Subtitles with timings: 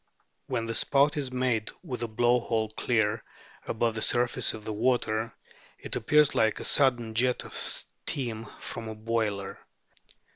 [0.47, 3.23] When the spout is made with the blow hole clear
[3.67, 5.31] above the surface of the water,
[5.77, 9.59] it appears like a sudden jet of steam from a boiler.